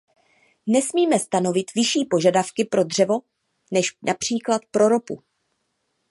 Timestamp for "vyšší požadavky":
1.75-2.65